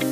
[0.00, 0.08] Hola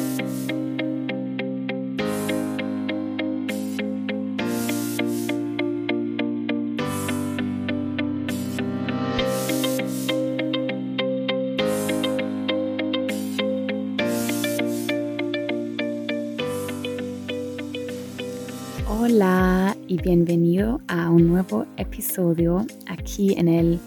[19.87, 23.81] y bienvenido a un nuevo episodio aquí en el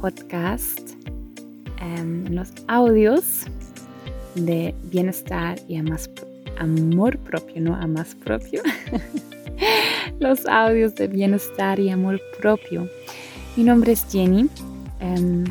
[0.00, 0.90] podcast,
[1.80, 3.46] en los audios
[4.36, 8.62] de bienestar y amor propio, no a más propio.
[10.20, 12.88] los audios de bienestar y amor propio.
[13.56, 14.48] Mi nombre es Jenny,
[15.00, 15.44] em,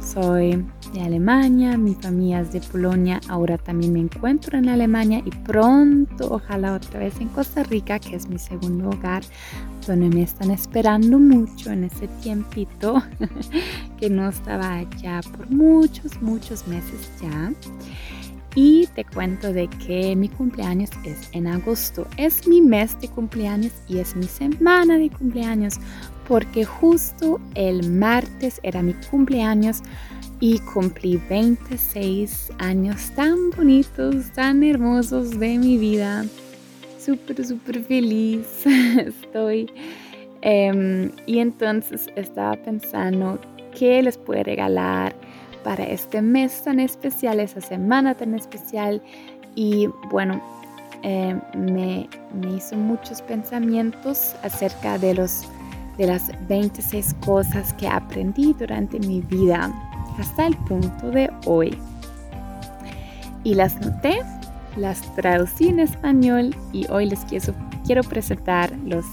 [0.00, 5.30] soy de Alemania, mi familia es de Polonia, ahora también me encuentro en Alemania y
[5.30, 9.22] pronto, ojalá otra vez en Costa Rica, que es mi segundo hogar,
[9.86, 13.02] donde me están esperando mucho en ese tiempito
[13.98, 17.52] que no estaba allá por muchos, muchos meses ya.
[18.54, 22.06] Y te cuento de que mi cumpleaños es en agosto.
[22.18, 25.78] Es mi mes de cumpleaños y es mi semana de cumpleaños
[26.28, 29.82] porque justo el martes era mi cumpleaños
[30.40, 36.24] y cumplí 26 años tan bonitos, tan hermosos de mi vida.
[37.04, 38.64] Súper, súper feliz
[38.96, 39.68] estoy.
[40.42, 43.40] Em, y entonces estaba pensando
[43.76, 45.14] qué les puedo regalar
[45.64, 49.02] para este mes tan especial, esa semana tan especial.
[49.56, 50.40] Y bueno,
[51.02, 52.08] em, me,
[52.40, 55.42] me hizo muchos pensamientos acerca de, los,
[55.98, 59.72] de las 26 cosas que aprendí durante mi vida
[60.18, 61.76] hasta el punto de hoy.
[63.44, 64.20] Y las noté,
[64.76, 69.04] las traducí en español y hoy les quiero, presentar los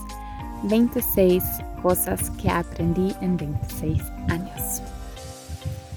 [0.63, 1.43] 26
[1.81, 4.81] cosas que aprendí en 26 años.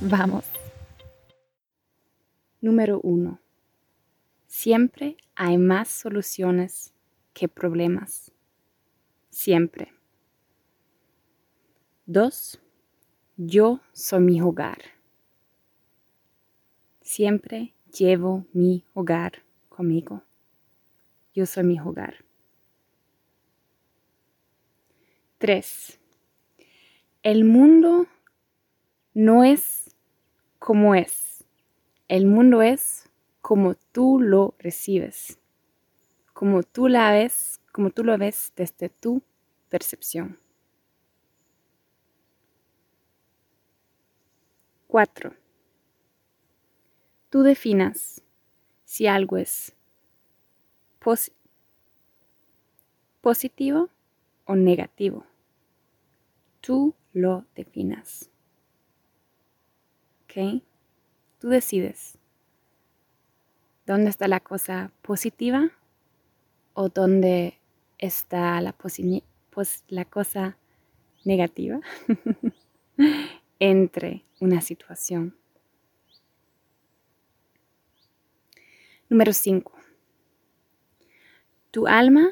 [0.00, 0.44] Vamos.
[2.60, 3.40] Número 1.
[4.46, 6.92] Siempre hay más soluciones
[7.33, 8.33] que problemas.
[9.30, 9.92] Siempre.
[12.06, 12.61] 2.
[13.36, 14.79] Yo soy mi hogar.
[17.00, 20.22] Siempre llevo mi hogar conmigo.
[21.34, 22.24] Yo soy mi hogar.
[25.38, 25.98] 3.
[27.22, 28.06] El mundo
[29.14, 29.96] no es
[30.58, 31.44] como es.
[32.06, 33.08] El mundo es
[33.40, 35.38] como tú lo recibes.
[36.32, 39.22] Como tú la ves, como tú lo ves desde tu
[39.68, 40.38] percepción.
[44.86, 45.34] 4.
[47.30, 48.22] Tú definas
[48.92, 49.75] si algo es
[53.23, 53.89] positivo
[54.45, 55.25] o negativo.
[56.61, 58.29] Tú lo definas.
[60.25, 60.63] ¿Ok?
[61.39, 62.19] Tú decides
[63.86, 65.70] dónde está la cosa positiva
[66.74, 67.59] o dónde
[67.97, 68.74] está la,
[69.89, 70.59] la cosa
[71.24, 71.80] negativa
[73.59, 75.42] entre una situación.
[79.12, 79.70] Número 5.
[81.70, 82.30] Tu alma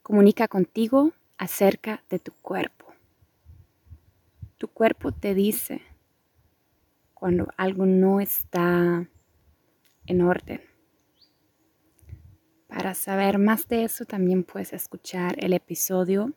[0.00, 2.94] comunica contigo acerca de tu cuerpo.
[4.56, 5.82] Tu cuerpo te dice
[7.14, 9.08] cuando algo no está
[10.06, 10.60] en orden.
[12.68, 16.32] Para saber más de eso también puedes escuchar el episodio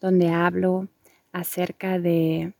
[0.00, 0.86] donde hablo
[1.32, 2.54] acerca de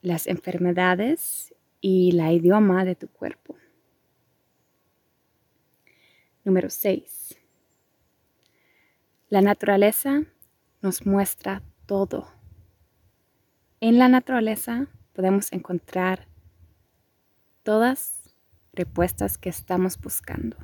[0.00, 3.54] las enfermedades y la idioma de tu cuerpo.
[6.44, 7.38] Número 6.
[9.28, 10.24] La naturaleza
[10.80, 12.26] nos muestra todo.
[13.80, 16.26] En la naturaleza podemos encontrar
[17.62, 18.34] todas
[18.72, 20.56] respuestas que estamos buscando.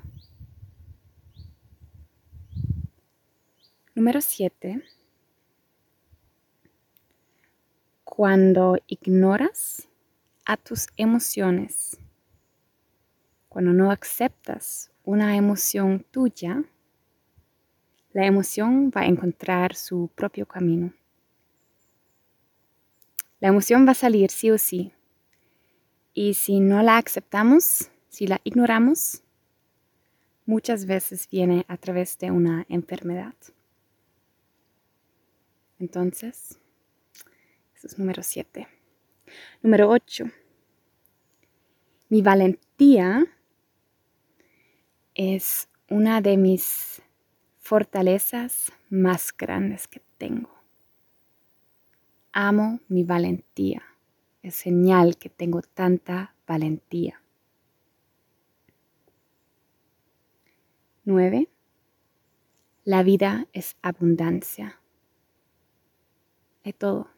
[3.95, 4.83] Número 7.
[8.03, 9.89] Cuando ignoras
[10.45, 11.99] a tus emociones,
[13.49, 16.63] cuando no aceptas una emoción tuya,
[18.13, 20.93] la emoción va a encontrar su propio camino.
[23.41, 24.93] La emoción va a salir sí o sí.
[26.13, 29.23] Y si no la aceptamos, si la ignoramos,
[30.45, 33.35] muchas veces viene a través de una enfermedad.
[35.79, 36.61] Entonces,
[37.75, 38.69] eso es número 7.
[39.63, 40.27] Número 8.
[42.11, 43.25] Mi valentía
[45.19, 47.03] es una de mis
[47.59, 50.49] fortalezas más grandes que tengo.
[52.31, 53.83] Amo mi valentía.
[54.45, 57.21] Es señal que tengo tanta valentía.
[61.05, 61.49] 9.
[62.85, 64.81] La vida es abundancia.
[66.63, 67.09] Hay todo.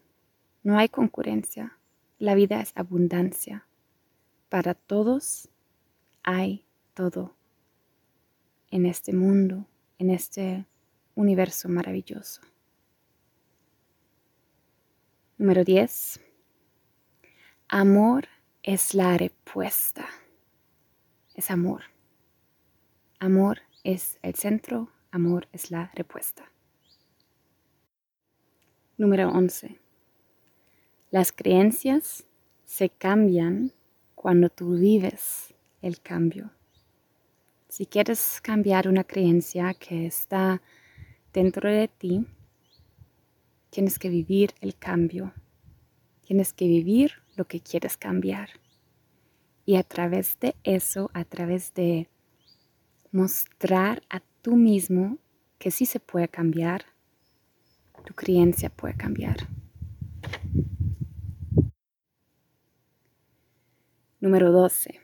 [0.62, 1.76] No hay concurrencia.
[2.18, 3.66] La vida es abundancia.
[4.48, 5.50] Para todos
[6.22, 6.64] hay
[6.94, 7.34] todo
[8.70, 9.66] en este mundo,
[9.98, 10.66] en este
[11.14, 12.40] universo maravilloso.
[15.38, 16.20] Número 10.
[17.68, 18.28] Amor
[18.62, 20.06] es la respuesta.
[21.34, 21.84] Es amor.
[23.18, 26.50] Amor es el centro, amor es la respuesta.
[28.96, 29.80] Número 11.
[31.10, 32.24] Las creencias
[32.64, 33.72] se cambian
[34.14, 36.50] cuando tú vives el cambio.
[37.80, 40.60] Si quieres cambiar una creencia que está
[41.32, 42.26] dentro de ti,
[43.70, 45.32] tienes que vivir el cambio.
[46.20, 48.50] Tienes que vivir lo que quieres cambiar.
[49.64, 52.10] Y a través de eso, a través de
[53.12, 55.16] mostrar a tú mismo
[55.58, 56.84] que sí se puede cambiar,
[58.04, 59.48] tu creencia puede cambiar.
[64.20, 64.99] Número 12.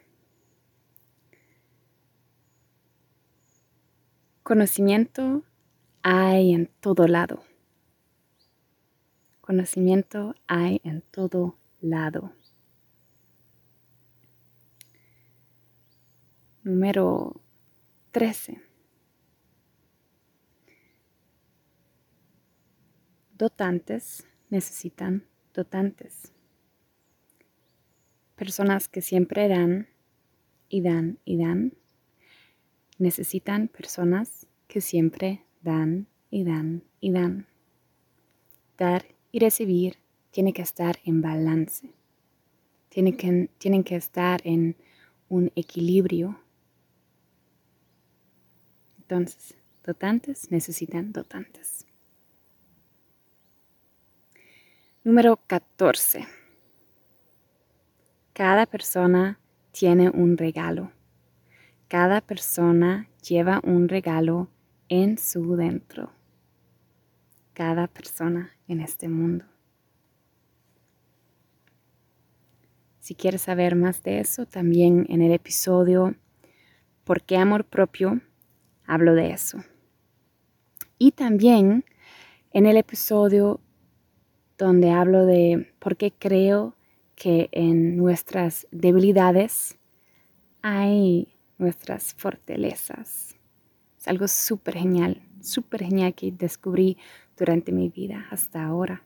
[4.47, 5.43] Conocimiento
[6.03, 7.43] hay en todo lado.
[9.41, 12.33] Conocimiento hay en todo lado.
[16.63, 17.41] Número
[18.13, 18.63] 13.
[23.33, 26.33] Dotantes necesitan dotantes.
[28.37, 29.89] Personas que siempre dan
[30.69, 31.73] y dan y dan
[32.99, 37.47] necesitan personas que siempre dan y dan y dan.
[38.79, 39.99] Dar y recibir
[40.31, 41.91] tiene que estar en balance.
[42.89, 44.77] Tienen que, tienen que estar en
[45.29, 46.41] un equilibrio.
[48.99, 49.55] Entonces,
[49.85, 51.87] dotantes necesitan dotantes.
[55.05, 56.27] Número 14.
[58.33, 59.39] Cada persona
[59.71, 60.91] tiene un regalo.
[61.89, 64.49] Cada persona lleva un regalo
[64.89, 66.11] en su dentro.
[67.53, 69.45] Cada persona en este mundo.
[73.01, 76.17] Si quieres saber más de eso, también en el episodio
[77.07, 78.21] ¿Por qué amor propio?
[78.85, 79.63] hablo de eso.
[80.99, 81.85] Y también
[82.53, 83.61] en el episodio
[84.59, 86.75] donde hablo de por qué creo
[87.15, 89.79] que en nuestras debilidades
[90.63, 93.37] hay nuestras fortalezas.
[93.99, 96.97] Es algo súper genial, súper genial que descubrí
[97.37, 99.03] durante mi vida hasta ahora.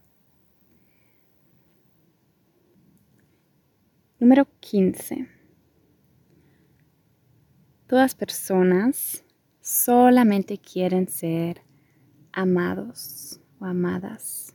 [4.19, 5.29] Número 15.
[7.87, 9.25] Todas personas
[9.61, 11.63] solamente quieren ser
[12.33, 14.55] amados o amadas.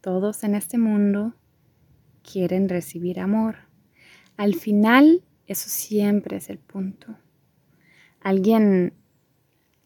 [0.00, 1.34] Todos en este mundo
[2.22, 3.56] quieren recibir amor.
[4.36, 7.16] Al final, eso siempre es el punto.
[8.20, 8.92] Alguien,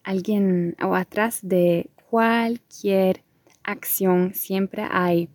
[0.03, 3.23] alguien o atrás de cualquier
[3.63, 5.29] acción siempre hay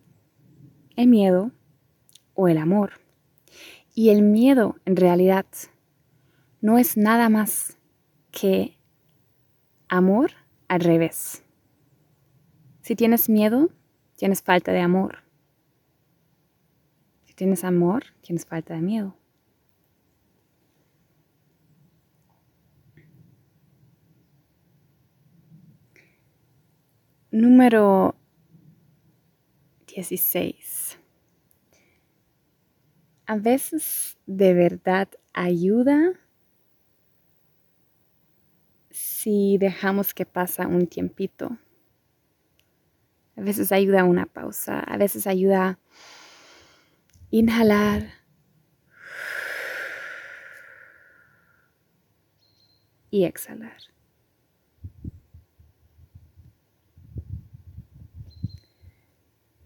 [0.96, 1.52] el miedo
[2.34, 3.00] o el amor.
[3.94, 5.46] Y el miedo en realidad
[6.60, 7.78] no es nada más
[8.30, 8.78] que
[9.88, 10.32] amor
[10.68, 11.42] al revés.
[12.82, 13.70] Si tienes miedo,
[14.16, 15.30] tienes falta de amor
[17.40, 19.16] tienes amor, tienes falta de miedo.
[27.40, 28.14] Número
[29.86, 30.98] 16.
[33.24, 36.20] A veces de verdad ayuda
[38.90, 41.56] si dejamos que pasa un tiempito.
[43.36, 45.78] A veces ayuda una pausa, a veces ayuda
[47.30, 48.12] Inhalar.
[53.10, 53.80] Y exhalar.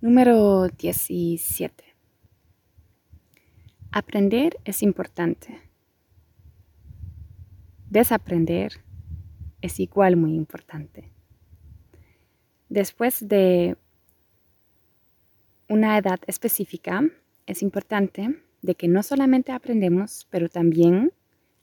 [0.04, 1.82] Número 17.
[3.90, 5.62] Aprender es importante.
[7.88, 8.82] Desaprender
[9.62, 11.10] es igual muy importante.
[12.68, 13.78] Después de
[15.70, 17.02] una edad específica,
[17.46, 21.14] es importante de que no solamente aprendemos, pero también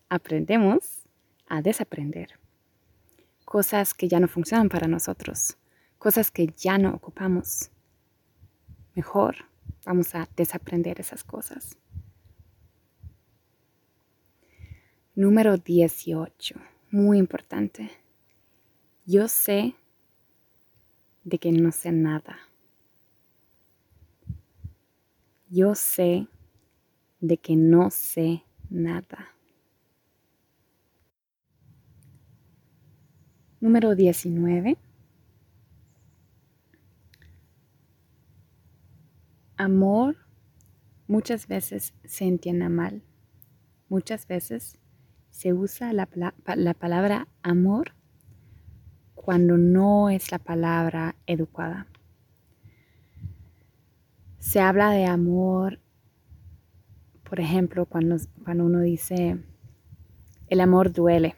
[0.10, 1.04] aprendemos
[1.46, 2.40] a desaprender.
[3.46, 5.58] Cosas que ya no funcionan para nosotros,
[6.00, 7.71] cosas que ya no ocupamos.
[8.96, 9.36] Mejor
[9.86, 11.78] vamos a desaprender esas cosas.
[15.16, 16.56] Número 18,
[16.92, 17.92] muy importante.
[19.06, 19.76] Yo sé
[21.24, 22.38] de que no sé nada.
[25.52, 26.28] yo sé
[27.20, 29.36] de que no sé nada.
[33.60, 34.78] Número 19.
[39.62, 40.18] Amor
[41.06, 43.04] muchas veces se entiende mal.
[43.90, 44.80] Muchas veces
[45.30, 46.10] se usa la,
[46.56, 47.94] la, palabra amor
[49.14, 51.86] cuando no es la palabra educada.
[54.40, 55.80] Se habla de amor,
[57.24, 59.44] por ejemplo, cuando, cuando uno dice,
[60.48, 61.36] el amor duele.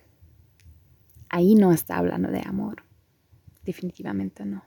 [1.27, 2.83] Ahí no está hablando de amor.
[3.65, 4.63] Definitivamente no.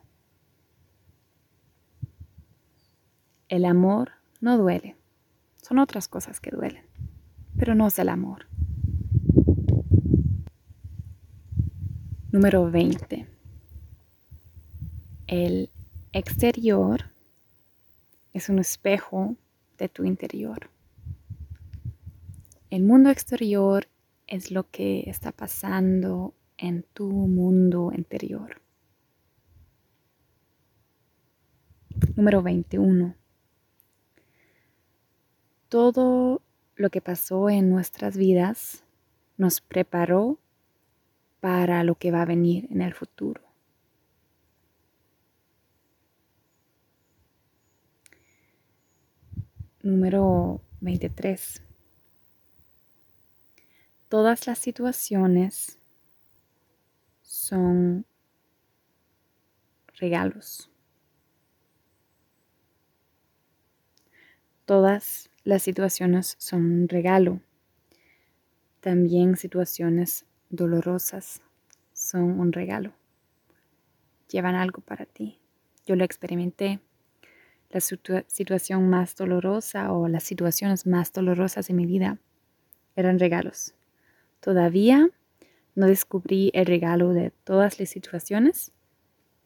[3.48, 4.10] El amor
[4.40, 4.96] no duele.
[5.62, 6.84] Son otras cosas que duelen,
[7.56, 8.46] pero no es el amor.
[12.32, 13.28] Número 20.
[15.28, 15.70] El
[16.12, 17.04] exterior
[18.32, 19.36] es un espejo
[19.78, 20.68] de tu interior.
[22.70, 23.86] El mundo exterior
[24.26, 28.60] es lo que está pasando en tu mundo interior.
[32.16, 33.14] Número 21.
[35.68, 36.42] Todo
[36.76, 38.84] lo que pasó en nuestras vidas
[39.36, 40.38] nos preparó
[41.40, 43.42] para lo que va a venir en el futuro.
[49.82, 51.62] Número 23.
[54.08, 55.78] Todas las situaciones
[57.22, 58.06] son
[59.94, 60.70] regalos.
[64.64, 67.40] Todas las situaciones son un regalo.
[68.80, 71.40] También situaciones dolorosas
[71.92, 72.92] son un regalo.
[74.28, 75.38] Llevan algo para ti.
[75.86, 76.80] Yo lo experimenté.
[77.70, 82.18] La situación más dolorosa o las situaciones más dolorosas de mi vida
[82.96, 83.72] eran regalos.
[84.40, 85.10] Todavía
[85.76, 88.72] no descubrí el regalo de todas las situaciones,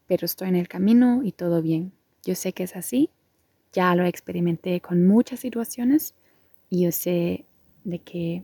[0.07, 1.93] pero estoy en el camino y todo bien.
[2.23, 3.11] Yo sé que es así,
[3.71, 6.15] ya lo experimenté con muchas situaciones
[6.69, 7.45] y yo sé
[7.83, 8.43] de que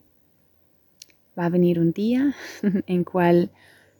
[1.37, 2.35] va a venir un día
[2.87, 3.51] en cual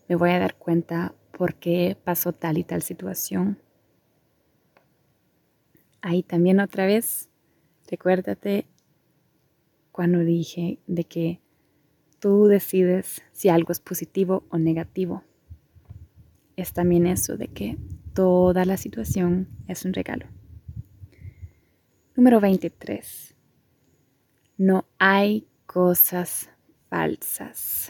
[0.07, 3.59] me voy a dar cuenta por qué pasó tal y tal situación.
[6.01, 7.29] Ahí también otra vez,
[7.87, 8.65] recuérdate
[9.91, 11.41] cuando dije de que
[12.19, 15.23] Tú decides si algo es positivo o negativo.
[16.55, 17.77] Es también eso de que
[18.13, 20.25] toda la situación es un regalo.
[22.17, 23.33] Número 23.
[24.57, 26.49] No hay cosas
[26.89, 27.89] falsas.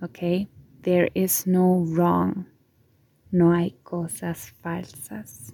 [0.00, 0.48] ¿Ok?
[0.82, 2.46] There is no wrong.
[3.32, 5.52] No hay cosas falsas.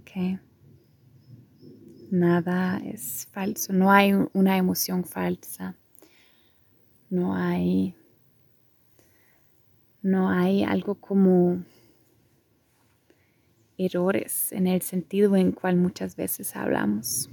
[0.00, 0.40] ¿Ok?
[2.10, 3.72] Nada es falso.
[3.72, 5.76] No hay una emoción falsa
[7.10, 7.96] no hay,
[10.00, 11.64] no hay algo como
[13.86, 17.30] errores en el sentido en cual muchas veces hablamos.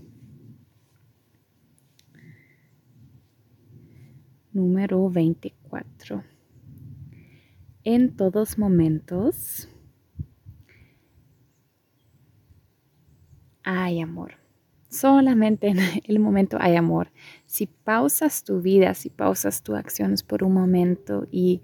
[4.54, 6.24] Número 24.
[7.84, 9.70] En todos momentos
[13.64, 14.34] hay amor.
[14.90, 17.12] Solamente en el momento hay amor.
[17.46, 21.62] Si pausas tu vida, si pausas tus acciones por un momento y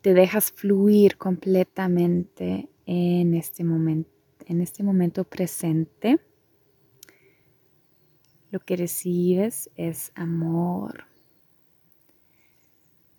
[0.00, 4.10] te dejas fluir completamente en este momento,
[4.46, 6.20] en este momento presente,
[8.50, 11.04] lo que recibes es amor.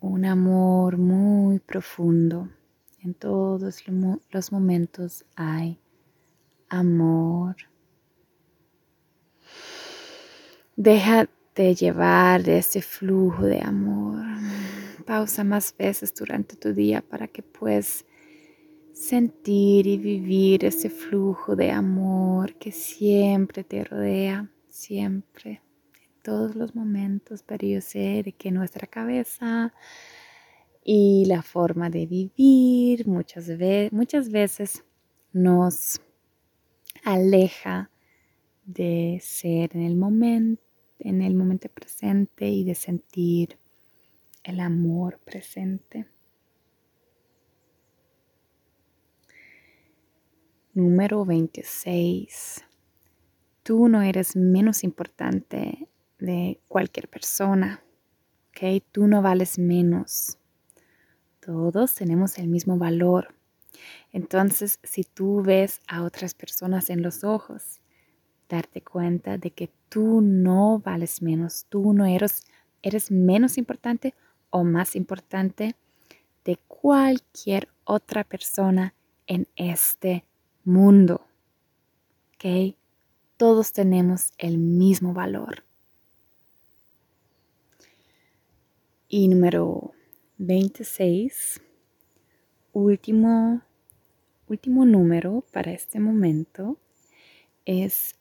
[0.00, 2.48] Un amor muy profundo.
[3.02, 3.84] En todos
[4.30, 5.80] los momentos hay
[6.68, 7.56] amor
[10.82, 14.24] Déjate llevar de ese flujo de amor.
[15.04, 18.06] Pausa más veces durante tu día para que puedas
[19.00, 25.62] sentir y vivir ese flujo de amor que siempre te rodea, siempre,
[25.94, 27.42] en todos los momentos.
[27.42, 29.72] Pero yo sé de que nuestra cabeza
[30.84, 34.84] y la forma de vivir muchas, veces, muchas veces
[35.32, 36.02] nos
[37.02, 37.90] aleja
[38.66, 40.58] de ser en el
[40.98, 43.58] en el momento presente y de sentir
[44.44, 46.06] el amor presente.
[50.72, 52.64] Número 26.
[53.64, 55.88] Tú no eres menos importante
[56.20, 57.82] de cualquier persona.
[58.50, 58.80] ¿ok?
[58.92, 60.38] Tú no vales menos.
[61.40, 63.34] Todos tenemos el mismo valor.
[64.12, 67.80] Entonces, si tú ves a otras personas en los ojos
[68.48, 72.44] darte cuenta de que tú no vales menos, tú no eres,
[72.82, 74.14] eres menos importante
[74.50, 75.74] o más importante
[76.44, 78.94] de cualquier otra persona
[79.26, 80.24] en este
[80.64, 81.26] mundo.
[82.34, 82.76] ¿Ok?
[83.36, 85.64] Todos tenemos el mismo valor.
[89.08, 89.92] Y número
[90.38, 91.60] 26,
[92.72, 93.62] último,
[94.46, 96.78] último número para este momento,
[97.64, 98.14] es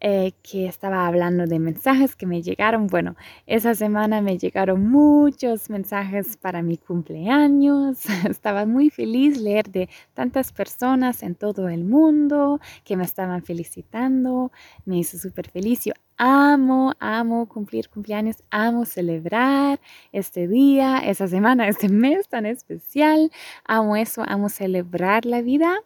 [0.00, 2.88] eh, que estaba hablando de mensajes que me llegaron.
[2.88, 8.04] Bueno, esa semana me llegaron muchos mensajes para mi cumpleaños.
[8.28, 14.52] Estaba muy feliz leer de tantas personas en todo el mundo que me estaban felicitando.
[14.84, 15.84] Me hizo súper feliz.
[15.84, 19.80] Yo amo, amo cumplir cumpleaños, amo celebrar
[20.12, 23.30] este día, esa semana, este mes tan especial.
[23.64, 25.78] Amo eso, amo celebrar la vida.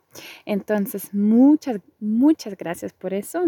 [0.44, 3.44] Entonces, muchas, muchas gracias por eso.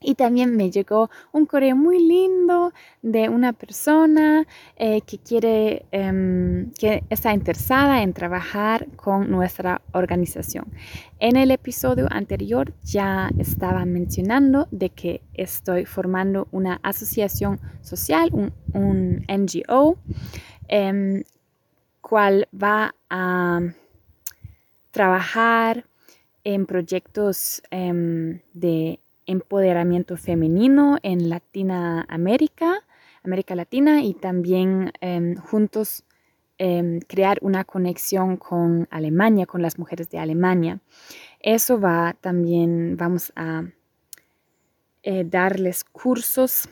[0.00, 6.70] Y también me llegó un correo muy lindo de una persona eh, que quiere, em,
[6.72, 10.66] que está interesada en trabajar con nuestra organización.
[11.18, 19.24] En el episodio anterior ya estaba mencionando de que estoy formando una asociación social, un,
[19.28, 19.98] NGO,
[20.68, 21.24] em,
[22.02, 23.60] cual va a
[24.90, 25.84] trabajar
[26.44, 32.84] en proyectos em, de empoderamiento femenino en Latinoamérica,
[33.22, 36.04] América Latina y también em, juntos
[36.58, 40.80] em, crear una conexión con Alemania, con las mujeres de Alemania.
[41.40, 43.64] Eso va también, vamos a
[45.02, 46.68] eh, darles cursos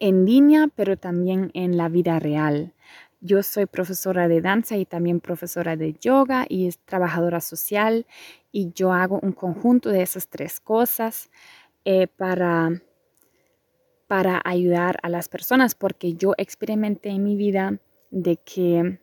[0.00, 2.72] en línea, pero también en la vida real.
[3.26, 8.04] Yo soy profesora de danza y también profesora de yoga y es trabajadora social
[8.52, 11.30] y yo hago un conjunto de esas tres cosas
[11.86, 12.82] eh, para,
[14.08, 17.78] para ayudar a las personas porque yo experimenté en mi vida
[18.10, 19.00] de que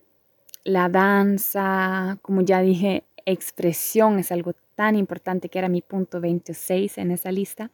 [0.66, 7.00] la danza, como ya dije, expresión es algo tan importante que era mi punto 26
[7.00, 7.72] en esa lista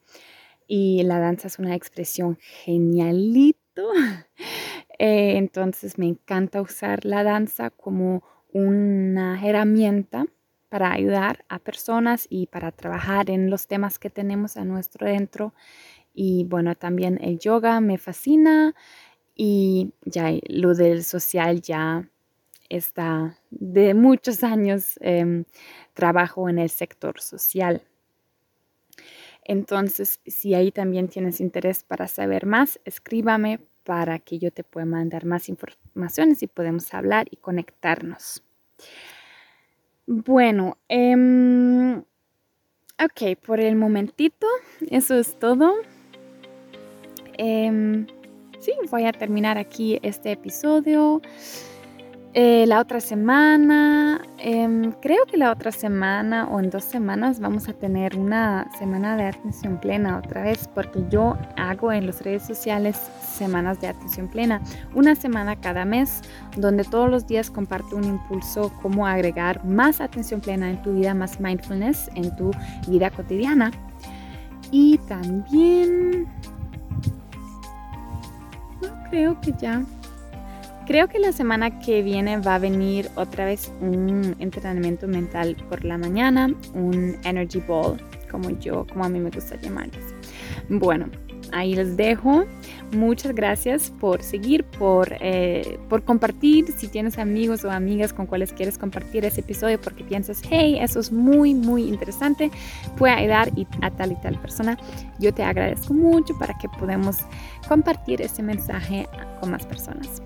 [0.65, 3.91] y la danza es una expresión genialito
[4.99, 10.25] Eh, entonces me encanta usar la danza como una herramienta
[10.69, 15.53] para ayudar a personas y para trabajar en los temas que tenemos a nuestro dentro.
[16.13, 18.75] Y bueno, también el yoga me fascina
[19.35, 22.09] y ya lo del social ya
[22.69, 25.45] está de muchos años em,
[25.93, 27.83] trabajo en el sector social.
[29.43, 34.85] Entonces, si ahí también tienes interés para saber más, escríbame para que yo te pueda
[34.85, 38.43] mandar más informaciones y podemos hablar y conectarnos.
[40.05, 44.45] Bueno, em, ok, por el momentito,
[44.91, 45.73] eso es todo.
[47.37, 48.07] Em,
[48.59, 51.21] sí, voy a terminar aquí este episodio.
[52.39, 57.67] Eh, la otra semana, em, creo que la otra semana o en dos semanas vamos
[57.67, 62.45] a tener una semana de atención plena otra vez, porque yo hago en las redes
[62.45, 64.61] sociales semanas de atención plena,
[64.93, 66.21] una semana cada mes,
[66.55, 71.15] donde todos los días comparto un impulso cómo agregar más atención plena en tu vida,
[71.15, 72.51] más mindfulness en tu
[72.87, 73.71] vida cotidiana.
[74.69, 76.27] Y también...
[79.09, 79.81] Creo que ya.
[80.87, 85.83] Creo que la semana que viene va a venir otra vez un entrenamiento mental por
[85.83, 90.05] la mañana, un energy ball, como yo, como a mí me gusta llamarles.
[90.69, 91.09] Bueno,
[91.51, 92.45] ahí les dejo.
[92.93, 96.71] Muchas gracias por seguir, por, eh, por compartir.
[96.77, 101.01] Si tienes amigos o amigas con cuales quieres compartir ese episodio porque piensas, hey, eso
[101.01, 102.49] es muy, muy interesante,
[102.97, 104.77] puede ayudar a tal y tal persona,
[105.19, 107.17] yo te agradezco mucho para que podamos
[107.67, 109.05] compartir ese mensaje
[109.41, 110.21] con más personas.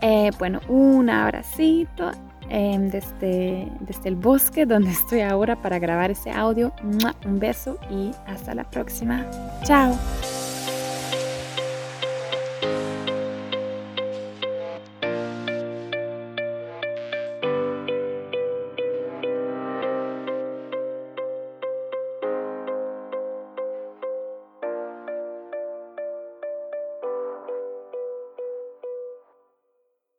[0.00, 2.10] Eh, bueno, un abracito
[2.48, 6.72] em, desde, desde el bosque donde estoy ahora para grabar ese audio.
[7.24, 9.24] Un beso y hasta la próxima.
[9.64, 9.96] Chao.